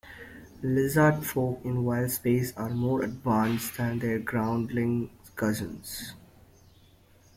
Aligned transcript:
Lizardfolk 0.63 1.63
in 1.63 1.83
wildspace 1.83 2.53
are 2.57 2.71
more 2.71 3.03
advanced 3.03 3.77
than 3.77 3.99
their 3.99 4.17
groundling 4.17 5.11
cousins. 5.35 6.15